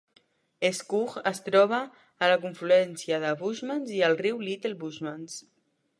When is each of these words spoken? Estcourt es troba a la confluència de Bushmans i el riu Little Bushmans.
Estcourt 0.69 1.27
es 1.31 1.41
troba 1.49 1.81
a 2.27 2.31
la 2.31 2.39
confluència 2.47 3.19
de 3.27 3.35
Bushmans 3.43 3.95
i 3.99 4.03
el 4.11 4.19
riu 4.23 4.45
Little 4.51 4.77
Bushmans. 4.85 5.37